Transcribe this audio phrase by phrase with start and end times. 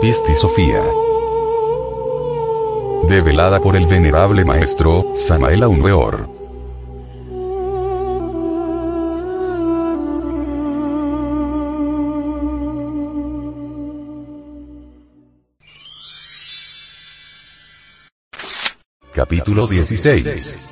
[0.00, 0.80] Pisti Sofía.
[3.08, 6.28] Develada por el venerable maestro, Samael Aunweor.
[19.12, 20.68] Capítulo 16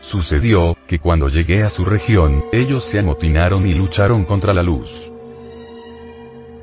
[0.00, 5.07] Sucedió, que cuando llegué a su región, ellos se amotinaron y lucharon contra la luz.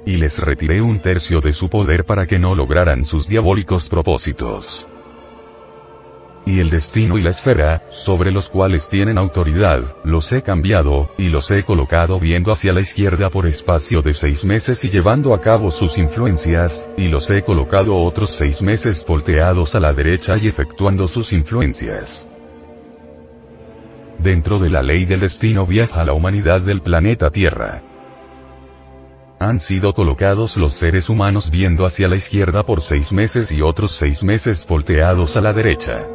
[0.05, 4.87] Y les retiré un tercio de su poder para que no lograran sus diabólicos propósitos.
[6.45, 11.29] Y el destino y la esfera, sobre los cuales tienen autoridad, los he cambiado, y
[11.29, 15.41] los he colocado viendo hacia la izquierda por espacio de seis meses y llevando a
[15.41, 20.47] cabo sus influencias, y los he colocado otros seis meses volteados a la derecha y
[20.47, 22.27] efectuando sus influencias.
[24.19, 27.94] Dentro de la ley del destino viaja la humanidad del planeta Tierra.
[29.39, 33.91] Han sido colocados los seres humanos viendo hacia la izquierda por seis meses y otros
[33.91, 36.14] seis meses volteados a la derecha.